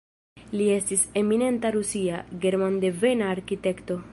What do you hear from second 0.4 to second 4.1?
Li estis eminenta rusia, germandevena arkitekto.